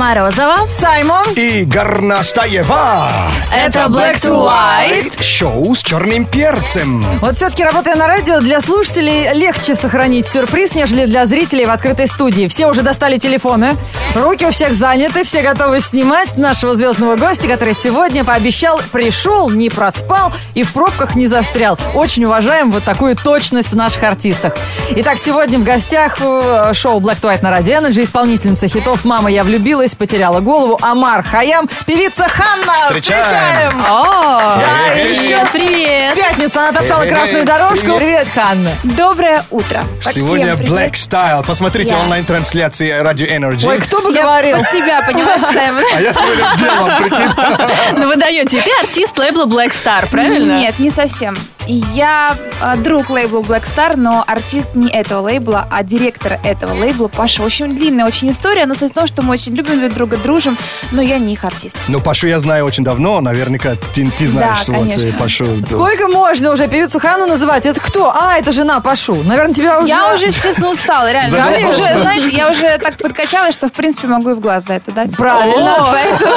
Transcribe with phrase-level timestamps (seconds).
[0.00, 0.60] Морозова.
[0.70, 1.26] Саймон.
[1.36, 3.10] И Горнастаева.
[3.52, 5.22] Это Black to White.
[5.22, 7.04] Шоу с черным перцем.
[7.20, 12.06] Вот все-таки работая на радио, для слушателей легче сохранить сюрприз, нежели для зрителей в открытой
[12.06, 12.48] студии.
[12.48, 13.76] Все уже достали телефоны,
[14.14, 19.68] руки у всех заняты, все готовы снимать нашего звездного гостя, который сегодня пообещал, пришел, не
[19.68, 21.78] проспал и в пробках не застрял.
[21.94, 24.56] Очень уважаем вот такую точность в наших артистах.
[24.96, 29.30] Итак, сегодня в гостях э, шоу Black to White на радио Energy исполнительница хитов «Мама,
[29.30, 32.72] я влюбилась», потеряла голову, Амар Хаям, певица Ханна.
[32.86, 33.80] Встречаем.
[33.88, 36.14] О, Да, и еще привет, привет.
[36.14, 37.76] Пятница, она топтала красную дорожку.
[37.84, 37.98] привет.
[38.00, 38.70] Привет, Ханна.
[38.82, 39.84] Доброе утро.
[40.00, 40.94] Сегодня Всем Black привет.
[40.94, 41.46] Style.
[41.46, 41.98] Посмотрите Я.
[42.00, 43.68] онлайн-трансляции Radio Energy.
[43.68, 44.58] Ой, кто бы Я говорил?
[44.58, 45.82] под тебя, понимаешь, Саймон?
[45.94, 47.98] А я сегодня в белом, прикинь.
[48.00, 50.58] Ну вы даете, ты артист лейбла Black Star, правильно?
[50.58, 51.36] Нет, не совсем.
[51.72, 57.06] Я э, друг лейбла Black Star, но артист не этого лейбла, а директор этого лейбла
[57.08, 57.42] Паша.
[57.42, 60.58] Очень длинная очень история, но суть в том, что мы очень любим друг друга, дружим,
[60.90, 61.76] но я не их артист.
[61.86, 63.20] Ну, Пашу я знаю очень давно.
[63.20, 65.00] Наверняка ты, ты знаешь, Да, что вот конечно.
[65.02, 65.46] э, Пашу.
[65.64, 67.66] Сколько можно уже певицу Ханну называть?
[67.66, 68.10] Это кто?
[68.14, 69.14] А, это жена Пашу.
[69.24, 69.88] Наверное, тебя уже...
[69.88, 71.36] Я уже, если честно, устала, реально.
[71.36, 74.74] Я уже, знаете, я уже так подкачалась, что, в принипе, могу и в глаз за
[74.74, 75.16] это дать.
[75.16, 75.86] Правильно.
[75.92, 76.34] Поэтому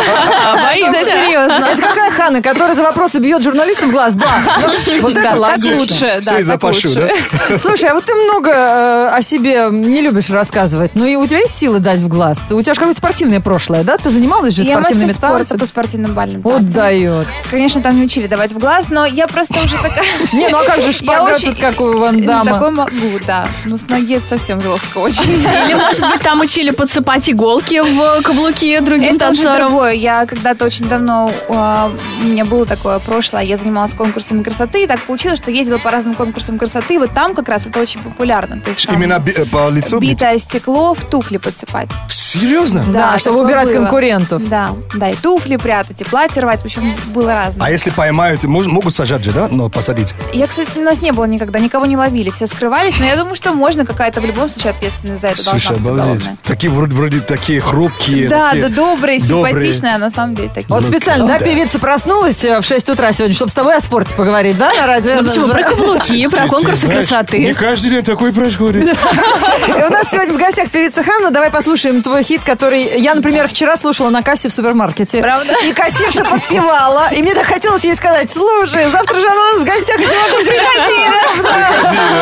[0.93, 1.65] все серьезно.
[1.71, 4.13] Это какая Ханна, которая за вопросы бьет журналистам в глаз?
[4.13, 4.27] Да.
[5.02, 6.19] Вот Да, так лучше.
[6.21, 7.57] Все Да, из-за так да?
[7.59, 10.91] Слушай, а вот ты много э, о себе не любишь рассказывать.
[10.95, 12.39] Ну и у тебя есть силы дать в глаз?
[12.49, 13.97] У тебя же какое-то спортивное прошлое, да?
[13.97, 15.57] Ты занималась же Я спортивными мастер спорта танцами?
[15.59, 16.73] по спортивным бальным Вот танцам.
[16.73, 17.27] дает.
[17.49, 20.03] Конечно, там не учили давать в глаз, но я просто уже такая...
[20.33, 22.45] Не, ну а как же Я шпагат тут, как у Ван Ну, Дамма?
[22.45, 23.47] Такой могу, да.
[23.65, 25.23] Ну, с ноги это совсем жестко очень.
[25.23, 29.69] Или, может быть, там учили подсыпать иголки в каблуки другим танцорам?
[29.69, 29.93] другое.
[29.93, 34.87] Я когда-то очень давно, а, у меня было такое прошлое, я занималась конкурсами красоты, и
[35.03, 38.01] так получилось, что ездила по разным конкурсам красоты, и вот там как раз это очень
[38.01, 38.59] популярно.
[38.61, 40.11] То есть там Именно би- э, по лицу бить?
[40.11, 41.89] битое стекло в туфли подсыпать.
[42.09, 42.83] Серьезно?
[42.87, 43.75] Да, чтобы такое убирать было.
[43.81, 44.47] конкурентов.
[44.49, 47.67] Да, да, и туфли прятать, и платье рвать, в общем, было разное.
[47.67, 49.47] А если поймают, мож- могут сажать же, да?
[49.52, 50.13] Но посадить.
[50.33, 53.36] Я, кстати, у нас не было никогда, никого не ловили, все скрывались, но я думаю,
[53.36, 56.30] что можно какая-то в любом случае ответственность за это Слушай, обалдеть.
[56.43, 58.30] Такие вроде, вроде такие хрупкие.
[58.30, 59.53] Да, такие да, добрые, добрые.
[59.53, 60.67] симпатичные, а на самом деле такие.
[60.69, 61.45] Вот Ну, специально, да, да.
[61.45, 64.87] певица проснулась э, в 6 утра сегодня, чтобы с тобой о спорте поговорить, да, на
[64.93, 65.21] радио?
[65.21, 65.48] Ну почему?
[65.48, 67.54] Про каблуки, про конкурсы знаешь, Не красоты.
[67.54, 68.83] каждый день такое происходит.
[69.67, 71.31] И у нас сегодня в гостях певица Ханна.
[71.31, 75.21] Давай послушаем твой хит, который я, например, вчера слушала на кассе в супермаркете.
[75.21, 75.55] Правда?
[75.65, 77.09] И кассирша подпевала.
[77.14, 80.05] И мне так хотелось ей сказать, слушай, завтра же она у нас в гостях, не
[80.05, 82.14] могу приходи.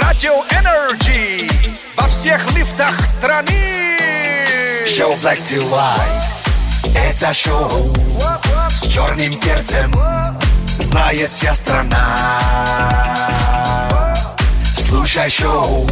[0.00, 1.50] Радио Energy
[1.96, 3.96] во всех лифтах страны.
[4.86, 6.37] Шоу Black to White.
[6.94, 7.92] Это шоу
[8.70, 9.92] с черным перцем.
[10.78, 12.16] Знает вся страна.
[14.76, 15.86] Слушай шоу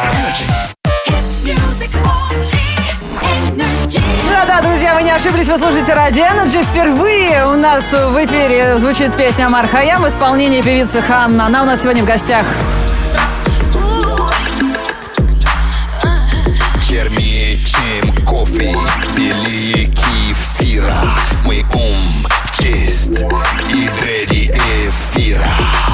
[4.30, 6.64] Да-да, друзья, вы не ошиблись, вы слушаете Радио Energy.
[6.64, 11.48] Впервые у нас в эфире звучит песня Амар Хаям в исполнении певицы Ханна.
[11.48, 12.46] Она у нас сегодня в гостях.
[18.60, 18.76] Кофе,
[19.16, 21.02] белее кефира.
[21.46, 23.24] Мой ум чист
[23.70, 25.89] и дреди эфира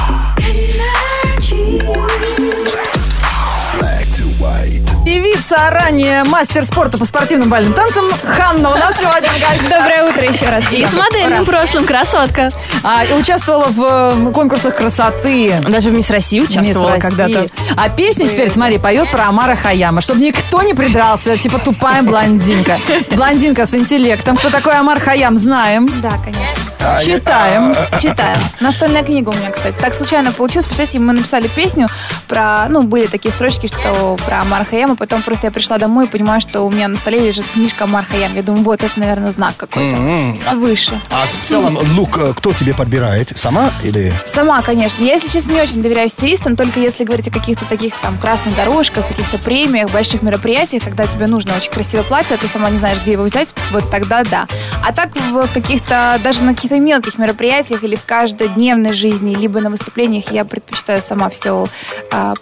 [5.50, 9.30] ранее мастер спорта по спортивным бальным танцам Ханна у нас сегодня.
[9.68, 10.64] Доброе утро еще раз.
[10.72, 12.50] И с модельным прошлым, красотка.
[12.82, 15.54] А, и участвовала в конкурсах красоты.
[15.68, 17.48] Даже в Мисс России участвовала когда-то.
[17.76, 22.78] А песня теперь, смотри, поет про Амара Хаяма, чтобы никто не придрался, типа тупая блондинка.
[23.10, 24.36] Блондинка с интеллектом.
[24.36, 25.88] Кто такой Амар Хаям, знаем.
[26.00, 26.75] Да, конечно.
[26.80, 27.74] А, Читаем.
[28.00, 28.40] Читаем.
[28.60, 29.76] Настольная книга у меня, кстати.
[29.80, 30.66] Так случайно получилось.
[30.66, 31.88] Представьте, мы написали песню
[32.28, 32.66] про...
[32.68, 34.96] Ну, были такие строчки, что про Амар Хаяма.
[34.96, 38.04] Потом просто я пришла домой и понимаю, что у меня на столе лежит книжка Амар
[38.04, 38.34] Хаям.
[38.34, 40.36] Я думаю, вот, это, наверное, знак какой-то.
[40.50, 41.00] Свыше.
[41.10, 43.32] А в целом, лук э, кто тебе подбирает?
[43.36, 44.12] Сама или...
[44.26, 45.02] Сама, конечно.
[45.02, 48.54] Я, если честно, не очень доверяю стилистам, только если говорить о каких-то таких там красных
[48.56, 52.78] дорожках, каких-то премиях, больших мероприятиях, когда тебе нужно очень красивое платье, а ты сама не
[52.78, 54.46] знаешь, где его взять, вот тогда да.
[54.84, 59.70] А так в каких-то, даже на каких-то мелких мероприятиях или в каждодневной жизни, либо на
[59.70, 61.66] выступлениях я предпочитаю сама все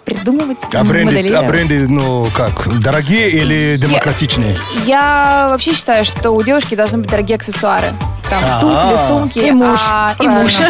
[0.03, 4.55] придумывать, А бренды, а бренды, ну как, дорогие или демократичные?
[4.85, 7.93] Я вообще считаю, что у девушки должны быть дорогие аксессуары.
[8.29, 9.39] там туфли, сумки.
[9.39, 9.79] И муж.
[9.89, 10.53] а, и муж.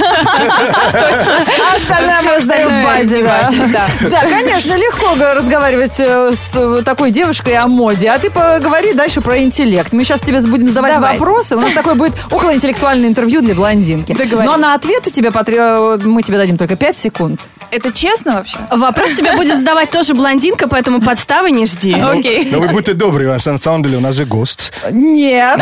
[0.96, 4.22] А остальное мы сдаем в базе, да.
[4.30, 8.10] Конечно, легко разговаривать э, с э, такой девушкой о моде.
[8.10, 9.94] А ты поговори дальше про интеллект.
[9.94, 11.56] Мы сейчас тебе будем задавать вопросы.
[11.56, 14.14] У нас такое будет околоинтеллектуальное интервью для блондинки.
[14.14, 14.46] Договорились.
[14.46, 17.42] Но на ответ у тебя потре- мы тебе дадим только 5 секунд.
[17.72, 18.58] Это честно вообще?
[18.72, 21.94] Вопрос тебе будет задавать тоже блондинка, поэтому подставы не жди.
[21.94, 22.50] Окей.
[22.52, 24.74] Но вы будьте добры, а на самом деле у нас же гость.
[24.92, 25.60] Нет.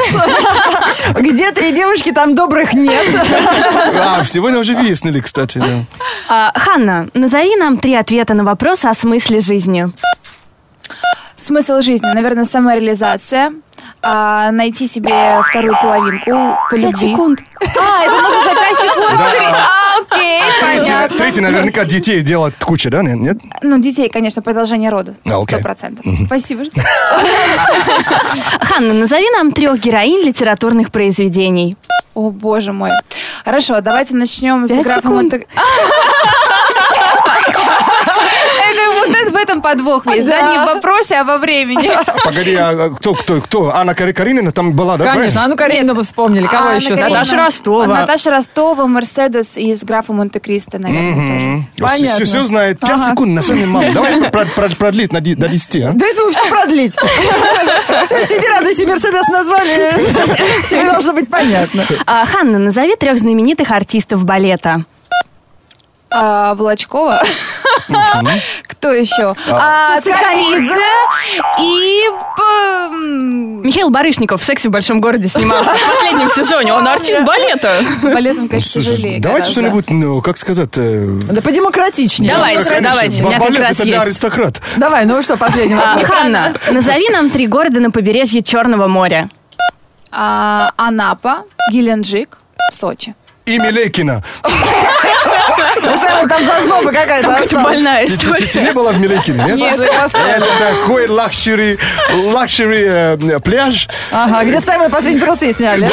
[1.19, 3.07] Где три девушки, там добрых нет.
[3.95, 5.61] А, сегодня уже выяснили, кстати.
[6.29, 9.91] А, Ханна, назови нам три ответа на вопрос о смысле жизни.
[11.35, 13.53] Смысл жизни, наверное, самореализация.
[14.03, 16.31] А, найти себе вторую половинку
[16.69, 17.09] по Пять любви.
[17.11, 17.39] секунд.
[17.61, 19.19] А, это нужно за 5 секунд?
[19.19, 20.61] А, окей, Третий,
[20.91, 21.17] понятно.
[21.17, 23.01] третий наверняка детей делать куча, да?
[23.01, 23.15] Нет?
[23.19, 23.37] нет?
[23.61, 25.15] Ну, детей, конечно, продолжение рода.
[25.25, 25.55] А, окей.
[25.55, 26.05] Сто процентов.
[26.25, 26.63] Спасибо.
[28.61, 31.75] Ханна, назови нам трех героинь литературных произведений.
[32.13, 32.91] О, боже мой.
[33.45, 35.07] Хорошо, давайте начнем с Пять графа.
[35.09, 35.47] Монте...
[38.65, 40.51] Это вот это- в этом подвох есть, да?
[40.53, 41.89] Не в вопросе, а во времени.
[42.23, 43.69] Погоди, а а кто, кто, кто?
[43.73, 45.13] Анна Каринина там была, да?
[45.13, 46.45] Конечно, а ну Каренину бы вспомнили.
[46.47, 46.89] Кого А, еще?
[46.89, 47.09] Каренина.
[47.09, 47.87] Наташа Ростова.
[47.87, 51.93] Наташа Ростова, Мерседес из графа Монте-Кристо, наверное, тоже.
[51.93, 52.25] Понятно.
[52.25, 52.79] Все, знает.
[52.79, 53.05] Пять Ага.
[53.11, 53.91] секунд, на самом деле мало.
[53.93, 55.91] Давай прод- прод- продлить на ди- до 10, а?
[55.93, 56.95] Да это все продлить.
[58.05, 59.93] Все, сиди радуйся, Мерседес назвали.
[60.69, 61.85] Тебе должно быть понятно.
[62.05, 64.85] А, Ханна, назови трех знаменитых артистов балета.
[66.13, 67.21] А, Волочкова.
[68.67, 69.33] Кто еще?
[69.49, 70.73] А, Цискалидзе
[71.59, 72.03] и...
[73.65, 76.73] Михаил Барышников в «Сексе в большом городе» снимался в последнем сезоне.
[76.73, 77.79] Он артист балета.
[77.99, 79.19] С балетом, конечно, Слушай, тяжелее.
[79.19, 80.69] давайте что-нибудь, ну, как сказать...
[80.71, 82.33] Да подемократичнее.
[82.33, 84.05] Давайте, конечно, давайте, у меня как балет раз это для есть.
[84.05, 84.61] аристократ.
[84.77, 86.09] Давай, ну что, последний А, вопрос.
[86.09, 89.29] Ханна, назови нам три города на побережье Черного моря.
[90.11, 92.37] А, Анапа, Геленджик,
[92.71, 93.15] Сочи.
[93.45, 93.57] И
[95.81, 97.65] ござい там зазноба какая-то осталась.
[97.65, 98.63] больная история.
[98.63, 99.57] не была в Милейкине, нет?
[99.57, 99.79] Нет.
[99.79, 101.77] Это такой лакшери,
[102.13, 103.87] лакшери э, пляж.
[104.11, 105.83] Ага, где самые последние трусы сняли.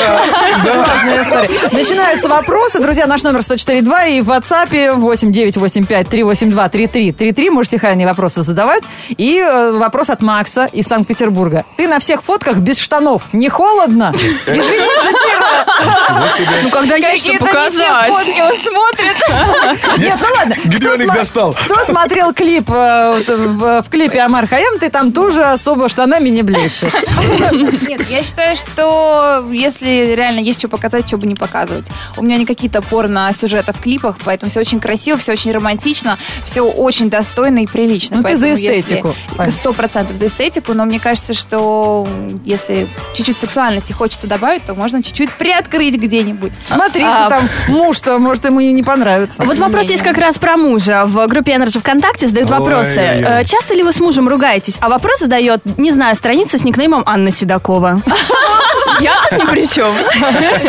[0.64, 1.50] Важная история.
[1.72, 2.80] Начинаются вопросы.
[2.80, 7.50] Друзья, наш номер 104.2 и в WhatsApp 8985-382-3333.
[7.50, 8.84] Можете Хане вопросы задавать.
[9.08, 11.64] И э, вопрос от Макса из Санкт-Петербурга.
[11.76, 13.22] Ты на всех фотках без штанов.
[13.32, 14.12] Не холодно?
[14.14, 15.66] Извините, Тира.
[16.62, 18.08] Ну, когда есть что показать.
[18.08, 19.16] фотки он смотрит.
[19.98, 20.54] Нет, ну ладно.
[20.64, 21.54] Где Кто он их сма- достал?
[21.54, 26.42] Кто смотрел клип э, в, в клипе Амар Хаям, ты там тоже особо штанами не
[26.42, 26.92] блещешь.
[27.88, 31.86] Нет, я считаю, что если реально есть что показать, что бы не показывать.
[32.16, 36.62] У меня не какие-то порно-сюжеты в клипах, поэтому все очень красиво, все очень романтично, все
[36.62, 38.18] очень достойно и прилично.
[38.18, 39.14] Ну, ты за эстетику.
[39.50, 42.06] Сто процентов за эстетику, но мне кажется, что
[42.44, 46.52] если чуть-чуть сексуальности хочется добавить, то можно чуть-чуть приоткрыть где-нибудь.
[46.66, 49.42] Смотри, А, там муж-то, может, ему и не понравится.
[49.42, 51.04] Вот вопрос есть как раз про мужа.
[51.06, 53.00] В группе Energy ВКонтакте задают вопросы.
[53.00, 53.40] ой, ой.
[53.40, 54.76] Э, Часто ли вы с мужем ругаетесь?
[54.80, 58.00] А вопрос задает, не знаю, страница с никнеймом Анна Седокова.
[59.00, 59.92] Я тут ни при чем.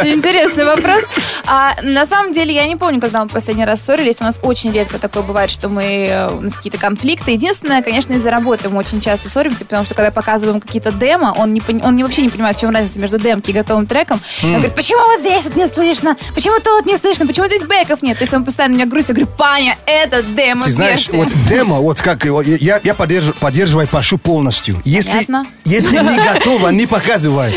[0.06, 1.04] Интересный вопрос.
[1.46, 4.18] А, на самом деле, я не помню, когда мы последний раз ссорились.
[4.20, 7.32] У нас очень редко такое бывает, что мы э, у нас какие-то конфликты.
[7.32, 11.54] Единственное, конечно, из-за работы мы очень часто ссоримся, потому что когда показываем какие-то демо, он,
[11.54, 14.20] не, он не, вообще не понимает, в чем разница между демки и готовым треком.
[14.44, 16.16] Он говорит, почему вот здесь вот не слышно?
[16.36, 17.26] Почему тут не слышно?
[17.26, 18.18] Почему здесь бэков нет?
[18.18, 19.10] То есть он постоянно меня грустит.
[19.10, 23.36] Я говорю, Паня, это демо Ты знаешь, вот демо, вот как его, я, я поддерж-
[23.40, 24.80] поддерживаю Пашу полностью.
[24.86, 25.48] Если, Понятно.
[25.66, 27.54] если не готова, не показывай.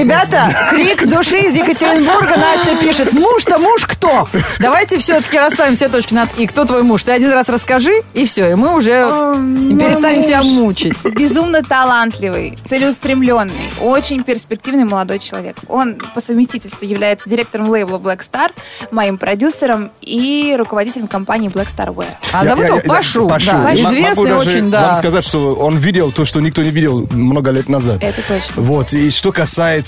[0.00, 2.34] Ребята, крик души из Екатеринбурга.
[2.38, 4.26] Настя пишет, муж-то муж кто?
[4.58, 6.46] Давайте все-таки расставим все точки над «и».
[6.46, 7.02] Кто твой муж?
[7.02, 10.94] Ты один раз расскажи, и все, и мы уже Эм, перестанем тебя мучить.
[11.04, 15.56] Безумно талантливый, целеустремленный, очень перспективный молодой человек.
[15.68, 18.52] Он по совместительству является директором лейбла Black Star,
[18.90, 22.06] моим продюсером и руководителем компании Black Star Wear.
[22.32, 23.28] А зовут его Пашу.
[23.28, 23.50] Пашу.
[23.50, 24.86] да, Известный даже очень, да.
[24.86, 27.98] вам сказать, что он видел то, что никто не видел много лет назад.
[28.00, 28.62] Это точно.
[28.62, 29.79] Вот, и что касается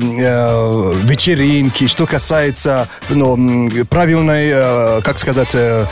[0.00, 5.86] э, вечеринки, что касается ну, правильной, э, как сказать, э,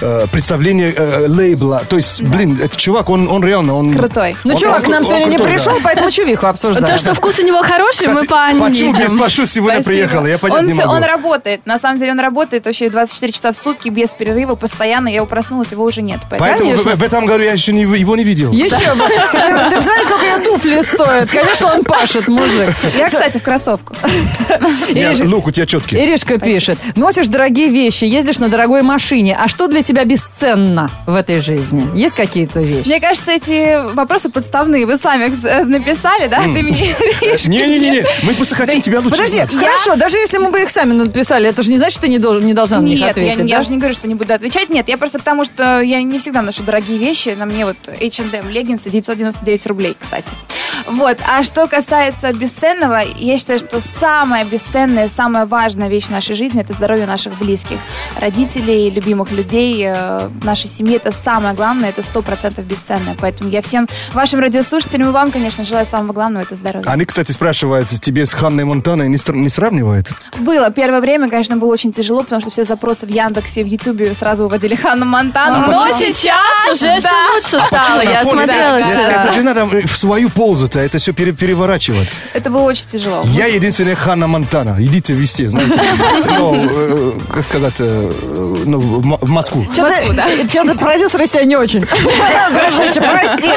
[0.00, 1.82] э, представления э, лейбла.
[1.88, 3.94] То есть, блин, этот чувак, он, он реально, он...
[3.94, 4.36] Крутой.
[4.44, 5.58] Ну, он- чувак он- к нам он сегодня не крутой, да.
[5.64, 6.86] пришел, поэтому чувиху обсуждаем.
[6.86, 9.12] То, что вкус у него хороший, мы Кстати, по Анне почему без.
[9.12, 10.06] Пашу сегодня Спасибо.
[10.06, 10.26] приехала?
[10.26, 10.90] Я понять он, не могу.
[10.92, 11.66] он работает.
[11.66, 15.08] На самом деле он работает вообще 24 часа в сутки без перерыва, постоянно.
[15.08, 16.20] Я его проснулась, его уже нет.
[16.30, 18.52] Поэтому- Поэтому в, в этом году я еще не, его не видел.
[18.52, 19.04] Еще бы.
[19.06, 21.30] Ты, ты посмотри, сколько ее туфли стоят.
[21.30, 22.74] Конечно, он пашет, мужик.
[22.96, 23.94] Я, кстати, в кроссовку.
[24.88, 25.96] Я- Ириш- лук у тебя четкий.
[25.96, 26.78] Иришка пишет.
[26.94, 29.36] Носишь дорогие вещи, ездишь на дорогой машине.
[29.40, 31.88] А что для тебя бесценно в этой жизни?
[31.94, 32.86] Есть какие-то вещи?
[32.86, 34.86] Мне кажется, эти вопросы подставные.
[34.86, 36.42] Вы сами их написали, да?
[36.42, 36.72] Ты мне
[37.46, 41.48] Не-не-не, мы просто хотим тебя лучше Подожди, хорошо, даже если мы бы их сами написали,
[41.48, 43.48] это же не значит, что ты не, должен, не должна на них Нет, я, ответить,
[43.48, 43.64] я да?
[43.64, 44.68] же не говорю, что не буду отвечать.
[44.68, 47.36] Нет, я просто потому, что я не всегда ношу дорогие вещи.
[47.38, 50.28] На мне вот H&M леггинсы 999 рублей, кстати.
[50.86, 51.18] Вот.
[51.26, 56.60] А что касается бесценного, я считаю, что самая бесценная, самая важная вещь в нашей жизни–
[56.62, 57.78] это здоровье наших близких.
[58.20, 63.16] Родителей, любимых людей, э, в нашей семье– это самое главное, это сто процентов бесценное.
[63.20, 66.88] Поэтому я всем вашим радиослушателям и вам, конечно, желаю самого главного– это здоровье.
[66.90, 70.12] Они, кстати, спрашивают, тебе с Ханной Монтаной не, не сравнивают?
[70.38, 70.70] Было.
[70.70, 74.44] Первое время, конечно, было очень тяжело, потому что все запросы в Яндексе, в Ютубе сразу
[74.44, 75.66] выводили Ханну Монтану.
[75.66, 76.38] Но Но сейчас
[76.72, 78.00] уже все лучше стало.
[78.02, 79.32] Я На фоне- смотрела Это- Это вчера.
[79.32, 82.08] же надо в свою пользу-то, это все пере- переворачивать.
[82.34, 83.22] Это было очень тяжело.
[83.26, 84.76] Я единственная Ханна Монтана.
[84.80, 85.80] Идите везде, знаете.
[86.26, 88.12] Ну, э, как сказать, э,
[88.64, 89.64] ну, в Москву.
[89.72, 91.80] Что-то, продюсер из тебя не очень.
[91.80, 93.50] Дружище, прости.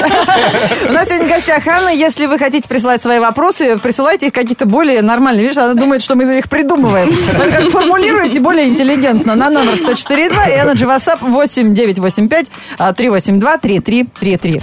[0.88, 1.90] У нас сегодня в гостях Анна.
[1.90, 5.44] Если вы хотите присылать свои вопросы, присылайте их какие-то более нормальные.
[5.44, 7.10] Видишь, она думает, что мы их придумываем.
[7.38, 12.48] Вы как формулируете более интеллигентно на номер 104.2 и Energy WhatsApp 8985
[12.78, 14.62] а, 382 3333.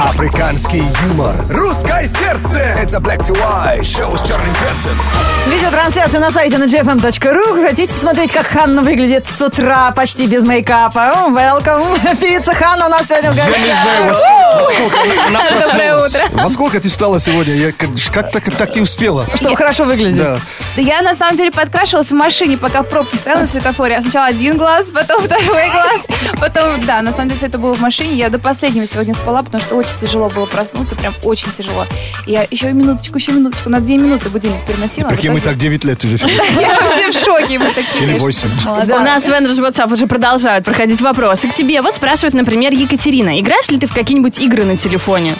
[0.00, 1.34] Африканский юмор.
[1.50, 2.58] Русское сердце.
[2.58, 3.82] Это Black to White.
[3.82, 5.00] Шоу с черным перцем.
[5.48, 7.66] Видеотрансляция на сайте nagfm.ru.
[7.66, 11.28] Хотите посмотреть, как Ханна выглядит с утра, почти без мейкапа?
[11.30, 12.16] Welcome.
[12.20, 13.64] Певица Ханна у нас сегодня в Я гостях.
[13.66, 16.24] не знаю, во сколько- Доброе утро.
[16.44, 17.54] Во сколько ты встала сегодня?
[17.54, 19.24] Я как, как так, так ты успела?
[19.34, 20.18] Чтобы хорошо выглядеть.
[20.18, 20.38] Да.
[20.76, 24.00] Да я на самом деле подкрашивалась в машине, пока в пробке стояла на светофоре.
[24.02, 26.00] Сначала один глаз, потом второй глаз,
[26.38, 28.14] потом, да, на самом деле все это было в машине.
[28.14, 31.86] Я до последнего сегодня спала, потому что очень тяжело было проснуться, прям очень тяжело.
[32.26, 35.08] Я еще минуточку, еще минуточку, на две минуты будильник переносила.
[35.08, 36.16] Прикинь, мы так 9 лет уже.
[36.60, 37.58] Я вообще в шоке.
[37.58, 38.50] Мы такие, Или конечно, 8.
[38.64, 38.98] молодые.
[38.98, 41.80] У нас в Energy WhatsApp уже продолжают проходить вопросы к тебе.
[41.82, 43.40] Вот спрашивает, например, Екатерина.
[43.40, 45.34] Играешь ли ты в какие-нибудь игры на телефоне?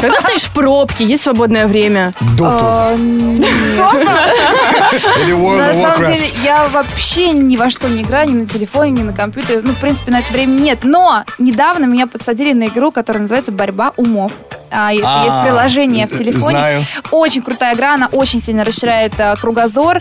[0.00, 2.12] Когда стоишь в пробке, есть свободное время.
[2.36, 2.54] Доту.
[2.60, 3.50] А, нет.
[5.22, 8.46] Или World На of самом деле, я вообще ни во что не играю, ни на
[8.46, 9.60] телефоне, ни на компьютере.
[9.62, 10.80] Ну, в принципе, на это время нет.
[10.82, 14.32] Но недавно меня подсадили на игру, которая называется «Борьба умов».
[14.70, 16.40] А, и- А, есть приложение в э, телефоне.
[16.58, 16.84] знаю.
[17.12, 20.00] Очень крутая игра, она очень сильно расширяет а, кругозор.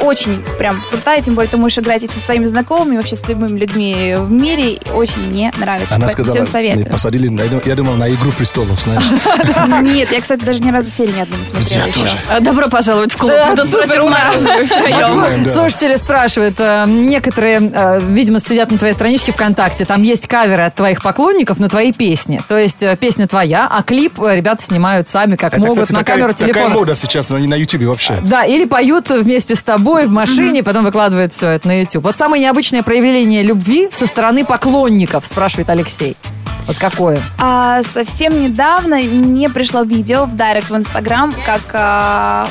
[0.00, 3.58] Очень прям крутая, тем более ты можешь играть и со своими знакомыми, вообще с любыми
[3.58, 4.78] людьми в мире.
[4.94, 5.94] Очень мне нравится.
[5.94, 6.86] Она Поэтому сказала, всем советую.
[6.86, 9.04] посадили, на- я думал, на «Игру престолов», знаешь.
[9.82, 12.00] Нет, я, кстати, даже ни разу серию ни одну не смотрела Я еще.
[12.00, 12.18] тоже.
[12.28, 13.32] А, Добро пожаловать в клуб.
[13.32, 14.38] Да, тут супер, втроем.
[14.38, 15.50] Знаем, да.
[15.50, 20.74] Слушатели спрашивают, э, некоторые, э, видимо, сидят на твоей страничке ВКонтакте, там есть каверы от
[20.74, 22.40] твоих поклонников на твои песни.
[22.48, 25.92] То есть э, песня твоя, а клип э, ребята снимают сами, как Это, могут, кстати,
[25.92, 26.74] на такая, камеру такая телефона.
[26.74, 28.18] мода сейчас на, на Ютубе вообще.
[28.22, 32.04] Да, или поют вместе с тобой в машине, потом выкладывают все это на YouTube.
[32.04, 36.16] Вот самое необычное проявление любви со стороны поклонников, спрашивает Алексей.
[36.66, 37.20] Вот какое?
[37.38, 42.48] А, совсем недавно мне пришло видео в директ в Инстаграм, как а,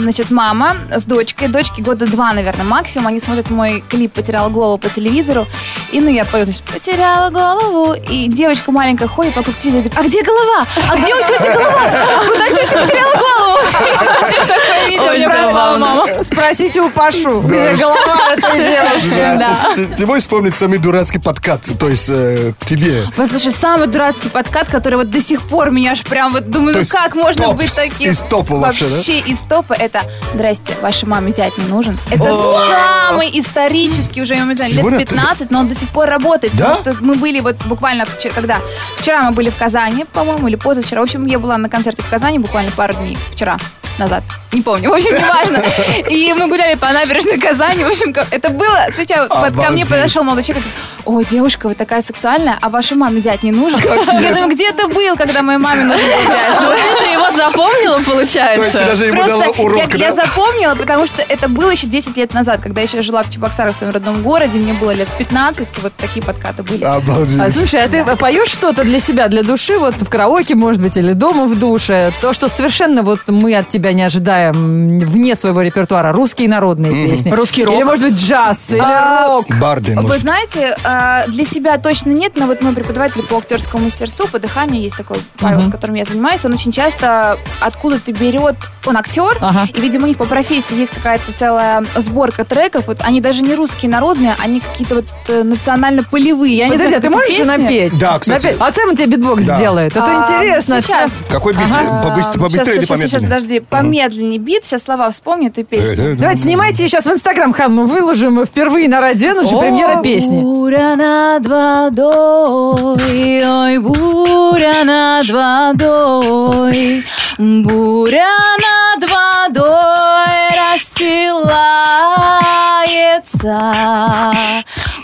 [0.00, 4.78] значит, мама с дочкой, дочке года два, наверное, максимум, они смотрят мой клип «Потеряла голову»
[4.78, 5.46] по телевизору,
[5.92, 10.02] и, ну, я пою, значит, «Потеряла голову», и девочка маленькая ходит вокруг телевизора говорит, а
[10.08, 10.66] где голова?
[10.88, 11.90] А где у тети голова?
[12.28, 13.49] Куда тетя потеряла голову?
[13.60, 16.22] Вообще такое видео.
[16.22, 19.38] Спросите у Пашу, где голова этой девушки.
[19.38, 23.06] Да, ты, можешь вспомнить самый дурацкий подкат, то есть э, к тебе?
[23.16, 26.82] Послушай, самый дурацкий подкат, который вот до сих пор меня аж прям вот думаю, ну
[26.90, 28.10] как можно быть таким?
[28.10, 28.84] из топа вообще?
[28.84, 30.02] Вообще из топа это
[30.34, 31.98] «Здрасте, вашей маме зять не нужен».
[32.10, 36.08] Это самый исторический уже, я не знаю, лет ты- 15, но он до сих пор
[36.08, 36.52] работает.
[36.52, 38.60] Потому что мы были вот буквально вчера, когда?
[38.98, 41.00] Вчера мы были в Казани, по-моему, или позавчера.
[41.00, 44.24] В общем, я была на концерте в Казани буквально пару дней вчера Вера назад.
[44.52, 44.90] Не помню.
[44.90, 45.62] В общем, неважно.
[46.08, 47.84] И мы гуляли по набережной Казани.
[47.84, 48.78] В общем, это было...
[48.88, 52.68] Отвечаю, вот ко мне подошел молодой человек и говорит, ой, девушка, вы такая сексуальная, а
[52.68, 53.80] вашей маме зять не нужен?
[54.20, 56.60] Я думаю, где ты был, когда моей маме нужен был зять?
[56.60, 58.78] Ну, ты же его запомнила, То есть получается.
[58.86, 62.60] даже ему дала Просто урок, я, запомнила, потому что это было еще 10 лет назад,
[62.60, 65.92] когда я еще жила в Чебоксарах, в своем родном городе, мне было лет 15, вот
[65.96, 66.84] такие подкаты были.
[66.84, 67.40] Обалдеть.
[67.40, 70.96] А, слушай, а ты поешь что-то для себя, для души, вот в караоке, может быть,
[70.96, 72.12] или дома в душе?
[72.20, 76.12] То, что совершенно вот мы от тебя не ожидаем м, вне своего репертуара.
[76.12, 77.30] Русские народные песни.
[77.30, 77.74] Русский рок.
[77.74, 79.46] Или, может быть, джаз, или А, рок.
[79.60, 80.22] Барды, Вы может.
[80.22, 84.82] знаете, а, для себя точно нет, но вот мой преподаватель по актерскому мастерству, по дыханию,
[84.82, 88.56] есть такой Павел, с которым я занимаюсь, он очень часто откуда-то берет,
[88.86, 89.68] он актер, Ага.
[89.74, 93.54] и, видимо, у них по профессии есть какая-то целая сборка треков, вот они даже не
[93.54, 96.56] русские народные, они какие-то вот э, национально-полевые.
[96.56, 97.44] Я не Подожди, знаю, а ты можешь песни.
[97.44, 97.98] напеть?
[97.98, 98.46] Да, кстати.
[98.46, 98.60] Напеть.
[98.60, 99.56] А Сэм тебе битбокс Да.
[99.56, 99.92] сделает.
[99.96, 100.80] Это А, интересно.
[100.82, 101.12] сейчас.
[101.30, 101.62] Какой бит?
[101.72, 103.62] А, Побыс- Побыстрее или сейчас, сейчас, сейчас, помедленнее?
[103.82, 106.16] Помедленнее бит, сейчас слова вспомню эту песню.
[106.16, 110.40] Давайте снимайте сейчас в Инстаграм, Хан, мы выложим впервые на радио Energy премьера песни.
[110.40, 112.96] Буря над водой,
[113.44, 117.04] ой, буря над водой,
[117.38, 121.50] буря над водой расстилается,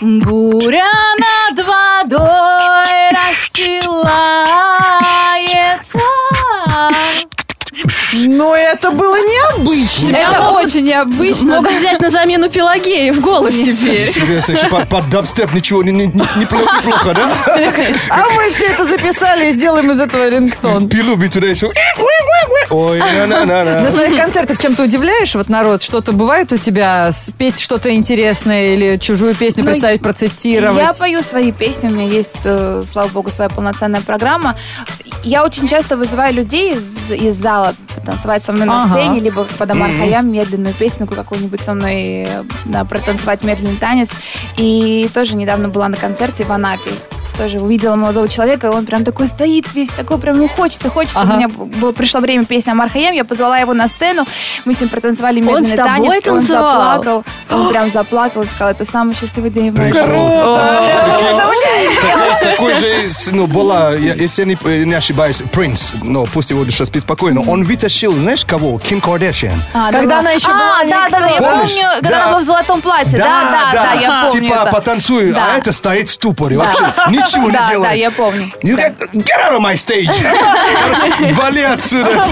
[0.01, 4.76] буря над водой расстилается.
[8.13, 10.15] Но это было необычно.
[10.15, 11.57] Это очень необычно.
[11.57, 13.99] Могут взять на замену Пелагеи в голос теперь.
[13.99, 17.31] Серьезно, еще под, дабстеп ничего не, неплохо, да?
[18.09, 20.89] А мы все это записали и сделаем из этого рингтон.
[20.89, 21.71] Пилу бы туда еще.
[22.69, 23.91] Ой, На на-на-на-на.
[23.91, 25.81] своих концертах чем-то удивляешь вот народ?
[25.81, 27.11] Что-то бывает у тебя?
[27.13, 30.81] Спеть что-то интересное или чужую песню Ну, представить, процитировать?
[30.83, 34.57] Я пою свои песни, у меня есть, э, слава богу, своя полноценная программа.
[35.23, 37.73] Я очень часто вызываю людей из, из зала
[38.05, 38.93] танцевать со мной на Ага.
[38.93, 44.09] сцене, либо под Амар Хаям медленную песенку какую-нибудь со мной э, да, протанцевать медленный танец.
[44.57, 46.91] И тоже недавно была на концерте в Анапе.
[47.37, 51.19] Тоже увидела молодого человека, и он прям такой стоит весь, такой прям, ну хочется, хочется.
[51.19, 51.33] Ага.
[51.33, 54.25] У меня было, пришло время песни Амар Хаям, я позвала его на сцену,
[54.65, 58.45] мы с ним протанцевали Он медленный с тобой танец, он заплакал, он прям заплакал и
[58.47, 60.07] сказал, это самый счастливый день в моей жизни.
[62.41, 66.85] Такой- Такой же, ну, была, если я не, не ошибаюсь, Принц, ну, пусть его душа
[66.85, 68.77] спит спокойно, он вытащил, знаешь, кого?
[68.79, 69.61] Ким Кардашьян.
[69.73, 72.17] А, Когда да, она еще была а, да, да, да, я помню, когда Да.
[72.23, 73.17] она была в золотом платье.
[73.17, 74.71] Да, да, да, я помню Типа, это.
[74.71, 75.53] потанцуй, Да.
[75.53, 77.89] а это стоит в ступоре, вообще ничего Да, не делает.
[77.89, 78.51] да, я помню.
[78.63, 80.11] You get, get out of my stage.
[80.81, 82.25] Короче, вали отсюда.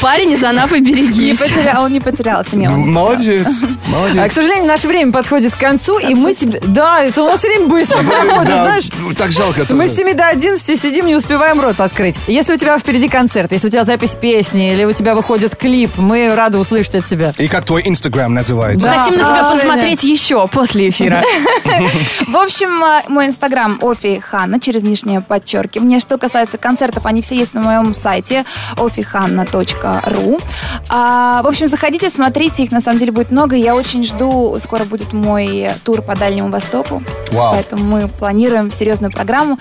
[0.00, 1.38] Парень из Анапы, Не берегись.
[1.38, 4.32] потерял, он не потерялся, не не Молодец, А, к молодец.
[4.32, 6.60] сожалению, наше время подходит к концу, и мы тебе...
[6.64, 8.88] Да, это у нас время быстро проходит, Да, знаешь.
[9.16, 12.16] так жалко Мы с 7 до 11 сидим, не успеваем рот открыть.
[12.26, 15.90] Если у тебя впереди концерт, если у тебя запись песни, или у тебя выходит клип,
[15.96, 17.32] мы рады услышать от тебя.
[17.38, 18.86] И как твой инстаграм называется?
[18.86, 19.02] Да.
[19.02, 21.22] Хотим на тебя А, посмотреть еще после эфира.
[22.26, 26.00] В общем, э, мой инстаграм Офи Ханна через нижнее подчеркивание.
[26.00, 28.44] Что касается концертов, они все есть на моем сайте
[28.76, 30.42] ofihанna.ru.
[30.88, 33.56] А, в общем, заходите, смотрите, их на самом деле будет много.
[33.56, 37.02] Я очень жду, скоро будет мой тур по Дальнему Востоку.
[37.32, 37.54] Вау.
[37.54, 39.58] Поэтому мы планируем серьезную программу.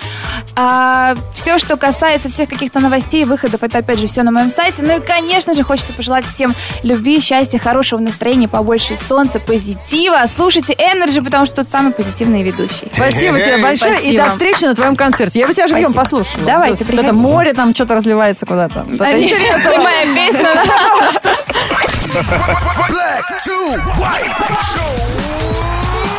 [1.33, 4.81] все, что касается всех каких-то новостей, выходов, это опять же все на моем сайте.
[4.81, 6.53] Ну и, конечно же, хочется пожелать всем
[6.83, 10.23] любви, счастья, хорошего настроения, побольше солнца, позитива.
[10.33, 12.87] Слушайте Energy, потому что тут самый позитивный ведущий.
[12.93, 14.23] Спасибо тебе большое, и Спасибо.
[14.23, 15.39] до встречи на твоем концерте.
[15.39, 16.43] Я бы тебя живьем послушала.
[16.45, 18.85] Давайте, Тут Это море там что-то разливается куда-то.
[18.93, 19.69] Это интересно.
[19.69, 20.63] не моя песня.
[22.89, 24.47] Black to white.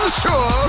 [0.09, 0.68] Перцем.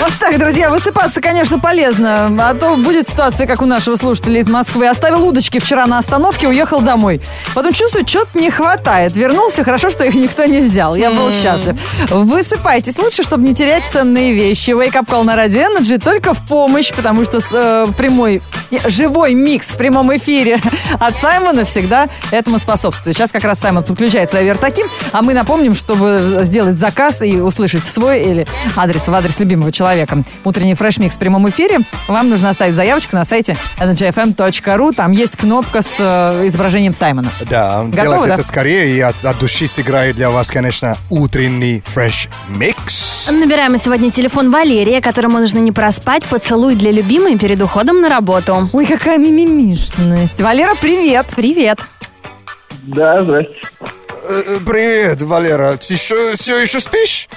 [0.00, 2.30] Вот так, друзья, высыпаться, конечно, полезно.
[2.38, 4.86] А то будет ситуация, как у нашего слушателя из Москвы.
[4.86, 7.20] Оставил удочки вчера на остановке, уехал домой.
[7.54, 9.16] Потом чувствует, что-то не хватает.
[9.16, 10.94] Вернулся, хорошо, что их никто не взял.
[10.94, 11.76] Я был счастлив.
[12.10, 14.70] Высыпайтесь лучше, чтобы не терять ценные вещи.
[14.70, 18.42] Wake Up Call на Radio Energy только в помощь, потому что э, прямой,
[18.86, 20.60] живой микс в прямом эфире
[21.00, 23.16] от Саймона всегда этому способствует.
[23.16, 27.84] Сейчас как раз Саймон подключает свои вертаки, а мы напомним, чтобы сделать заказ и услышать
[27.84, 30.22] в свой или адрес, в адрес любимого человека.
[30.44, 31.78] Утренний fresh mix в прямом эфире.
[32.08, 34.94] Вам нужно оставить заявочку на сайте energyfm.ru.
[34.94, 37.30] Там есть кнопка с э, изображением Саймона.
[37.48, 38.34] Да, Готовы, делайте да?
[38.34, 43.28] это скорее, и от, от души сыграет для вас, конечно, утренний фреш микс.
[43.30, 48.08] Набираем мы сегодня телефон Валерия, которому нужно не проспать поцелуй для любимой перед уходом на
[48.08, 48.70] работу.
[48.72, 50.40] Ой, какая мимимишность.
[50.40, 51.26] Валера, привет.
[51.34, 51.80] Привет.
[52.82, 53.52] Да, здрасте.
[54.28, 55.76] Э, Привет, Валера.
[55.76, 57.28] Ты еще, все еще спишь?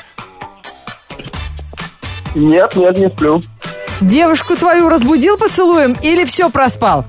[2.36, 3.42] Нет, нет, не сплю.
[4.02, 7.06] Девушку твою разбудил поцелуем или все проспал?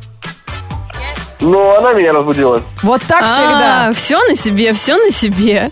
[1.41, 2.63] Но она меня разбудила.
[2.83, 3.93] Вот так всегда.
[3.95, 5.71] все на себе, все на себе.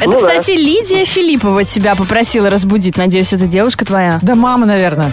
[0.00, 0.18] Это, Ну да.
[0.18, 2.96] кстати, Лидия Филиппова тебя попросила разбудить.
[2.96, 4.18] Надеюсь, это девушка твоя.
[4.22, 5.12] Да мама, наверное.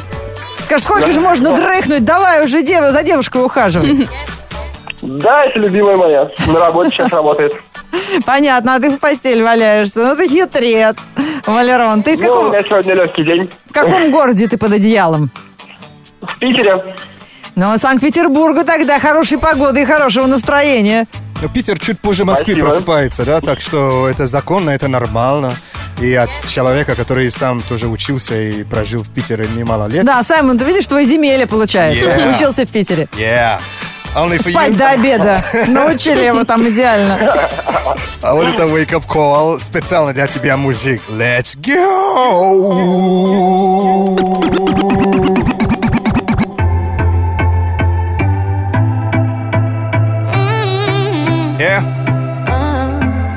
[0.64, 2.06] Скажешь, сколько же можно дрыхнуть?
[2.06, 4.08] Давай уже дева, за девушкой ухаживай.
[5.02, 6.30] Да, это любимая моя.
[6.48, 7.54] На работе сейчас работает.
[8.26, 10.06] Понятно, а ты в постель валяешься.
[10.06, 10.96] Ну ты хитрец.
[11.46, 13.50] Валерон, ты из Ну, у какого, меня сегодня легкий день.
[13.70, 15.30] в каком городе ты под одеялом?
[16.22, 16.96] В Питере.
[17.56, 21.06] Ну, Санкт-Петербургу тогда хорошей погоды и хорошего настроения.
[21.42, 22.68] Но Питер чуть позже Москвы Спасибо.
[22.70, 25.54] просыпается, да, так что это законно, это нормально.
[26.02, 30.06] и от человека, который сам тоже учился и прожил в Питере немало лет.
[30.06, 32.04] Да, Саймон, ты видишь, твой земелье получается.
[32.06, 32.34] Yeah.
[32.36, 33.08] Учился в Питере.
[33.18, 33.60] Yeah.
[34.16, 34.78] Only for Спать you.
[34.78, 35.44] до обеда.
[35.68, 37.18] Научили его там идеально.
[38.22, 41.02] А вот это wake up call специально для тебя, мужик.
[41.10, 42.96] Let's go!
[51.60, 51.82] Yeah.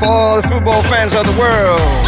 [0.01, 2.08] For the football fans of the world.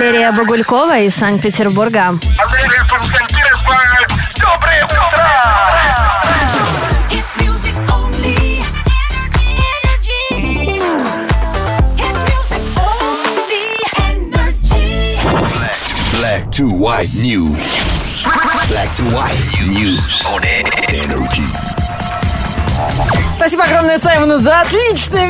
[0.00, 2.18] Валерия Багулькова из Санкт-Петербурга.
[4.40, 5.28] Доброе утро!
[16.14, 17.76] Black to white news.
[18.68, 19.36] Black to white
[19.68, 20.42] news on
[20.88, 21.44] energy.
[23.36, 25.26] Спасибо огромное Саймону за отличный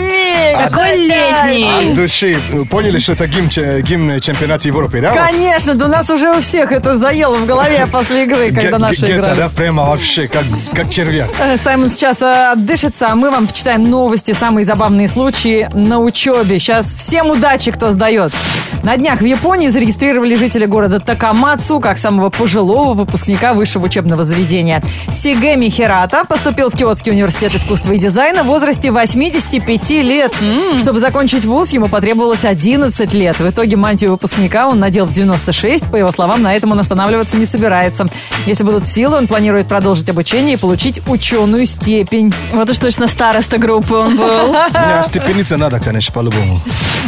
[0.57, 1.91] Какой летний.
[1.91, 2.39] От души.
[2.71, 3.49] Поняли, что это гимн,
[3.83, 5.13] гимн чемпионата Европы, да?
[5.13, 9.05] Конечно, да у нас уже у всех это заело в голове после игры, когда наши
[9.07, 9.37] играли.
[9.37, 11.31] да, прямо вообще, как, как червяк.
[11.41, 16.59] Э, Саймон сейчас э, отдышится, а мы вам почитаем новости, самые забавные случаи на учебе.
[16.59, 18.33] Сейчас всем удачи, кто сдает.
[18.83, 24.83] На днях в Японии зарегистрировали жители города Такамацу как самого пожилого выпускника высшего учебного заведения.
[25.13, 30.20] Сигеми Хирата поступил в Киотский университет университет искусства и дизайна в возрасте 85 лет.
[30.81, 33.39] Чтобы закончить вуз, ему потребовалось 11 лет.
[33.39, 35.91] В итоге мантию выпускника он надел в 96.
[35.91, 38.07] По его словам, на этом он останавливаться не собирается.
[38.47, 42.33] Если будут силы, он планирует продолжить обучение и получить ученую степень.
[42.53, 44.53] Вот уж точно староста группы он был.
[44.73, 46.59] Не, степениться надо, конечно, по-любому.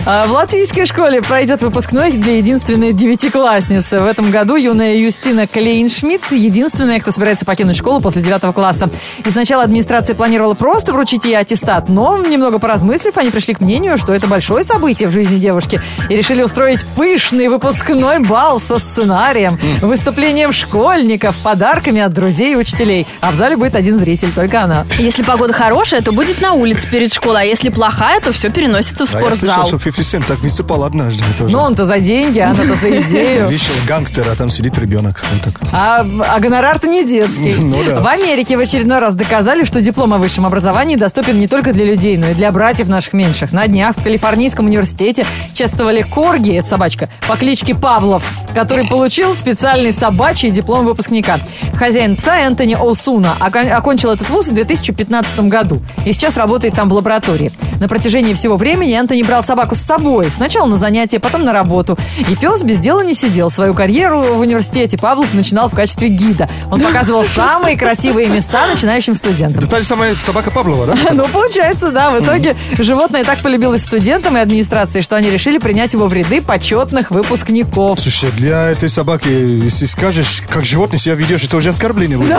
[0.05, 4.01] А В латвийской школе пройдет выпускной для единственной девятиклассницы.
[4.01, 8.91] В этом году юная Юстина Клейншмидт единственная, кто собирается покинуть школу после девятого класса.
[9.25, 12.59] И сначала администрация планировала просто вручить ей аттестат, но, немного
[12.93, 16.85] поразмыслив, они пришли к мнению, что это большое событие в жизни девушки и решили устроить
[16.97, 23.07] пышный выпускной бал со сценарием, выступлением школьников, подарками от друзей и учителей.
[23.21, 24.85] А в зале будет один зритель, только она.
[24.99, 29.07] Если погода хорошая, то будет на улице перед школой, а если плохая, то все переносится
[29.07, 29.67] в А я слышал, спортзал.
[29.67, 31.53] что 50 Cent так выступал однажды тоже.
[31.53, 33.47] Ну, он-то за деньги, а она-то за идею.
[33.49, 35.25] Вышел гангстер, а там сидит ребенок.
[35.73, 37.55] А, а гонорар-то не детский.
[37.59, 38.01] Ну да.
[38.01, 41.85] В Америке в очередной раз доказали, что диплом о высшем образовании доступен не только для
[41.85, 43.53] людей, но и для братьев наших меньших.
[43.53, 48.23] На днях в Калифорнийском университете чествовали Корги, это собачка, по кличке Павлов,
[48.55, 51.41] который получил специальный собачий диплом выпускника.
[51.75, 56.89] Хозяин пса Энтони Оусуна окон- окончил этот вуз в 2015 году и сейчас работает там
[56.89, 57.51] в лаборатории.
[57.81, 60.31] На протяжении всего времени Энтони брал собаку с собой.
[60.31, 61.99] Сначала на занятия, потом на работу.
[62.29, 63.51] И пес без дела не сидел.
[63.51, 66.49] Свою карьеру в университете Павлов начинал в качестве гида.
[66.71, 69.59] Он показывал самые красивые места начинающим студентам.
[69.59, 70.97] Это та же самая собака Павлова, да?
[71.13, 72.11] Ну, получается, да.
[72.11, 76.41] В итоге животное так полюбилось студентам и администрации, что они решили принять его в ряды
[76.41, 78.01] почетных выпускников.
[78.01, 82.39] Слушай, для этой собаки, если скажешь, как животное себя ведешь, это уже оскорбление будет.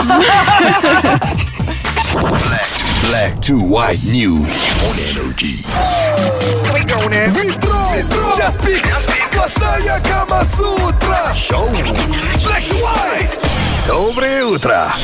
[3.10, 5.64] Black to white news on energy.
[8.36, 8.86] Час пик,
[9.30, 13.38] сплошная Камасутра Шоу Black to White
[13.86, 14.94] Доброе утро.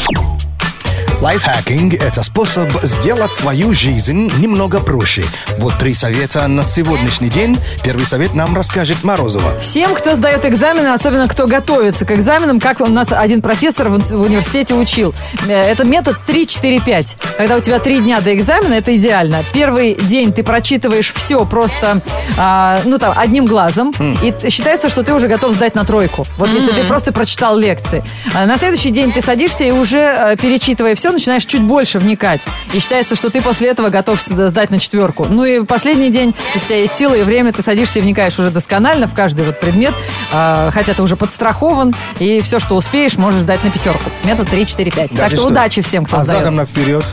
[1.21, 5.23] Лайфхакинг– это способ сделать свою жизнь немного проще.
[5.59, 7.59] Вот три совета на сегодняшний день.
[7.85, 9.59] Первый совет нам расскажет Морозова.
[9.61, 13.95] Всем, кто сдает экзамены, особенно кто готовится к экзаменам, как у нас один профессор в
[13.95, 15.15] ун- в университете учил.
[15.47, 17.17] Э, Это метод 3-4-5.
[17.37, 19.45] Когда у тебя три дня до экзамена, это идеально.
[19.53, 22.01] Первый день ты прочитываешь все просто,
[22.39, 23.93] а, ну там, одним глазом.
[24.23, 26.25] И т- считается, что ты уже готов сдать на тройку.
[26.39, 28.03] Вот если ты просто прочитал лекции.
[28.35, 32.43] А на следующий день ты садишься и уже, э, перечитывая все, начинаешь чуть больше вникать.
[32.73, 35.27] И считается, что ты после этого готов с- сдать на четверку.
[35.29, 38.39] Ну и последний день, если у тебя есть сила и время, ты садишься и вникаешь
[38.39, 39.93] уже досконально в каждый вот предмет,
[40.33, 44.11] а, хотя ты уже подстрахован, и все, что успеешь, можешь сдать на пятерку.
[44.25, 45.17] Метод 3-4-5.
[45.17, 46.41] так что, удачи всем, кто А сдает.
[46.41, 47.05] задом наперед.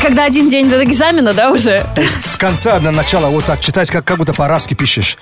[0.00, 1.84] Когда один день до экзамена, да, уже?
[1.96, 5.18] То есть с конца на начало вот так читать, как, как будто по-арабски пишешь.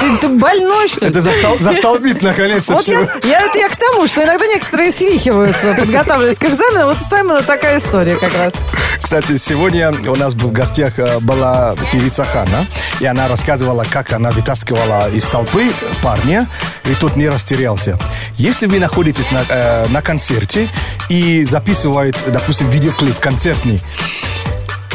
[0.00, 1.10] Ты, ты больной, что ли?
[1.10, 5.74] Это застол, застолбит наконец-то Вот я, я, это я к тому, что иногда некоторые свихиваются,
[5.74, 6.86] подготавливаясь к экзамену.
[6.86, 8.52] Вот у Саймона такая история как раз.
[9.00, 12.66] Кстати, сегодня у нас в гостях э, была певица Хана,
[13.00, 16.48] и она рассказывала, как она вытаскивала из толпы парня,
[16.84, 17.98] и тот не растерялся.
[18.36, 20.68] Если вы находитесь на, э, на концерте
[21.08, 23.80] и записывает, допустим, видеоклип концертный,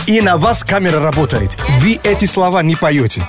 [0.08, 3.28] и на вас камера работает, вы эти слова не поете.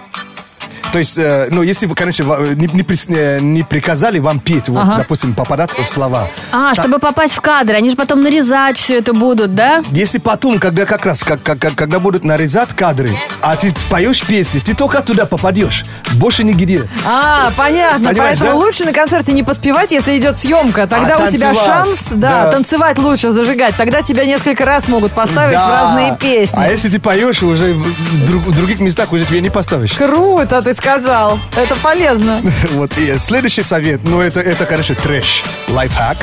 [0.92, 2.24] То есть, э, ну, если вы, конечно,
[2.54, 4.96] не, не прис- э, не приказали вам петь, вот, Ага.
[4.98, 6.28] допустим, попадать в слова.
[6.50, 9.82] А, чтобы попасть в кадр, они же потом нарезать все это будут, да?
[9.92, 13.10] Если потом, когда как раз, как- как- когда будут нарезать кадры,
[13.42, 16.82] а ты поешь песни, ты только туда попадешь, больше нигде.
[17.06, 18.10] А, понятно.
[18.10, 18.66] Понимаешь, Поэтому да?
[18.66, 20.86] лучше на концерте не подпевать, если идет съемка.
[20.86, 22.52] Тогда А у тебя шанс, да, да.
[22.52, 23.74] танцевать лучше, зажигать.
[23.76, 25.82] Тогда тебя несколько раз могут поставить в Да.
[25.84, 26.58] разные песни.
[26.58, 29.92] А если ты поешь, уже в, друг- в других местах уже тебе не поставишь.
[29.92, 31.38] Круто, ты сказал.
[31.56, 32.40] Это полезно.
[32.72, 36.18] Вот, и следующий совет, ну, это, это конечно, трэш, лайфхак.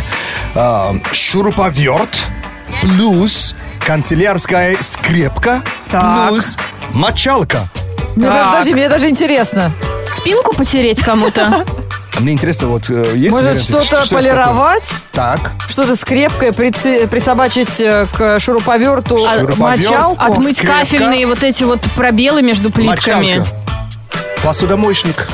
[0.56, 2.10] А, шуруповерт
[2.82, 6.30] плюс канцелярская скрепка Так.
[6.30, 6.58] плюс
[6.94, 7.68] мочалка.
[8.16, 8.48] Мне, Так.
[8.52, 9.72] подожди, мне даже интересно.
[10.16, 11.66] Спинку потереть кому-то?
[12.20, 13.62] Мне интересно, вот э, есть Может, варианты?
[13.62, 14.18] что-то это такое?
[14.24, 14.84] полировать?
[15.12, 15.52] Так.
[15.70, 19.58] Что-то скрепкое прици- присобачить э, к шуруповерту Шуруповерт.
[19.60, 20.24] мочалку?
[20.24, 20.80] Отмыть скрепка.
[20.80, 23.38] кафельные вот эти вот пробелы между плитками.
[23.38, 23.48] Мочалка.
[24.44, 25.28] Посудомоечник.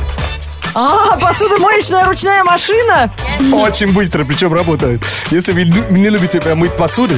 [0.76, 3.12] А, посудомоечная ручная машина?
[3.52, 5.02] Очень быстро, причем работает.
[5.30, 7.16] Если вы не любите мыть посуду,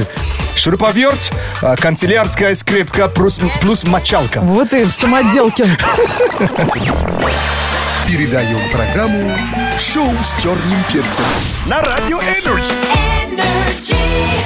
[0.54, 4.40] шуруповерт, э, канцелярская скрепка плюс, плюс мочалка.
[4.40, 5.66] Вот и в самоделке.
[8.06, 9.28] Передаем программу
[9.76, 11.24] Шоу с черным перцем.
[11.66, 12.72] На радио Energy.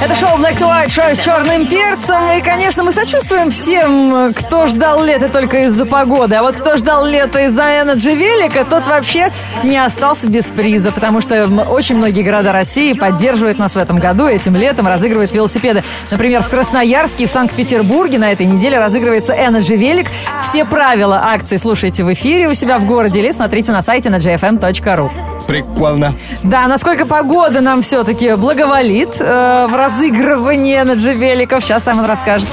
[0.03, 2.31] Это шоу Black to White, шоу с черным перцем.
[2.37, 6.37] И, конечно, мы сочувствуем всем, кто ждал лета только из-за погоды.
[6.37, 9.31] А вот кто ждал лета из-за Energy велика, тот вообще
[9.63, 10.91] не остался без приза.
[10.91, 14.27] Потому что очень многие города России поддерживают нас в этом году.
[14.27, 15.85] Этим летом разыгрывают велосипеды.
[16.11, 20.09] Например, в Красноярске и в Санкт-Петербурге на этой неделе разыгрывается Energy велик.
[20.43, 24.17] Все правила акции слушайте в эфире у себя в городе или смотрите на сайте на
[24.17, 25.11] gfm.ru.
[25.47, 26.15] Прикольно.
[26.43, 31.63] Да, насколько погода нам все-таки благоволит э, в разыгрывании Energy великов.
[31.65, 32.49] Сейчас Саймон расскажет.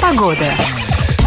[0.00, 0.44] Погода.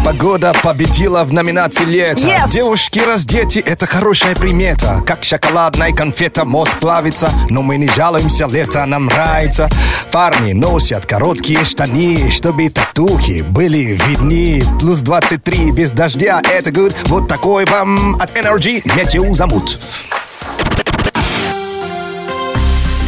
[0.04, 2.26] Погода победила в номинации лета.
[2.26, 2.50] Yes.
[2.50, 5.00] Девушки раздети, это хорошая примета.
[5.06, 7.30] Как шоколадная конфета, мозг плавится.
[7.48, 9.70] Но мы не жалуемся, лето нам нравится.
[10.10, 14.64] Парни носят короткие штаны, чтобы татухи были видны.
[14.80, 16.96] Плюс 23 без дождя, это good.
[17.04, 19.78] Вот такой вам от Energy Метео замут.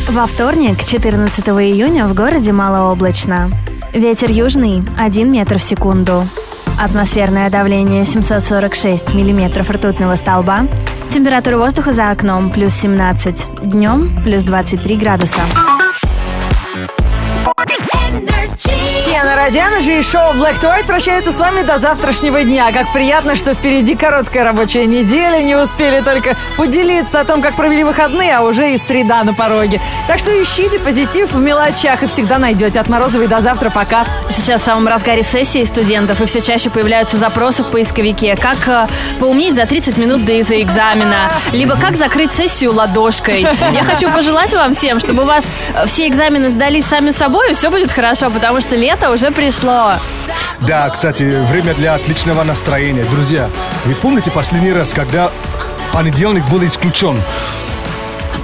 [0.09, 3.51] Во вторник, 14 июня, в городе малооблачно.
[3.93, 6.29] Ветер южный 1 метр в секунду.
[6.79, 10.67] Атмосферное давление 746 миллиметров ртутного столба.
[11.13, 13.47] Температура воздуха за окном плюс 17.
[13.63, 15.41] Днем плюс 23 градуса.
[19.15, 22.73] Тиана Родиана же и шоу Black to White прощается с вами до завтрашнего дня.
[22.73, 25.41] Как приятно, что впереди короткая рабочая неделя.
[25.41, 29.81] Не успели только поделиться о том, как провели выходные, а уже и среда на пороге.
[30.09, 32.81] Так что ищите позитив в мелочах и всегда найдете.
[32.81, 33.71] От Морозовой до завтра.
[33.71, 34.05] Пока.
[34.31, 38.35] Сейчас в самом разгаре сессии студентов, и все чаще появляются запросы в поисковике.
[38.35, 38.89] Как э,
[39.21, 43.47] поумнеть за 30 минут до из-за экзамена, либо как закрыть сессию ладошкой.
[43.73, 45.45] Я хочу пожелать вам всем, чтобы у вас
[45.77, 49.95] э, все экзамены сдались сами собой, и все будет хорошо, потому что лето уже пришло.
[50.61, 53.05] Да, кстати, время для отличного настроения.
[53.05, 53.49] Друзья,
[53.85, 55.31] вы помните последний раз, когда
[55.93, 57.21] понедельник был исключен?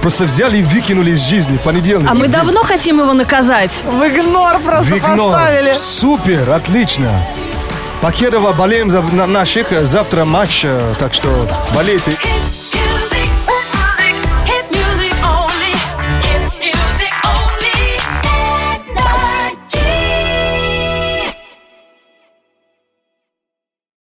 [0.01, 2.09] Просто взяли и выкинули из жизни понедельник.
[2.09, 3.83] А мы Где- давно хотим его наказать.
[3.83, 5.33] В игнор просто В игнор.
[5.33, 5.73] поставили.
[5.75, 7.11] Супер, отлично.
[8.01, 9.71] Покедова болеем за на- наших.
[9.85, 12.13] Завтра матч, э, так что болейте.